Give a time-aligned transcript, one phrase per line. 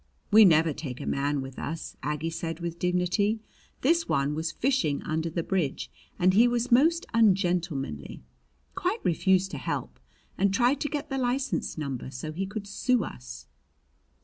[0.31, 3.39] "We never take a man with us," Aggie said with dignity.
[3.81, 8.23] "This one was fishing under the bridge and he was most ungentlemanly.
[8.73, 9.99] Quite refused to help,
[10.39, 13.45] and tried to get the license number so he could sue us."